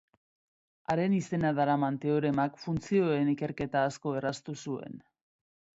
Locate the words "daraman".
1.59-1.99